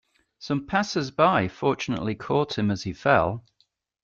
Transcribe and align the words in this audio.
Some 0.39 0.65
passersby 0.65 1.47
fortunately 1.49 2.15
caught 2.15 2.57
him 2.57 2.71
as 2.71 2.81
he 2.81 2.91
fell. 2.91 3.45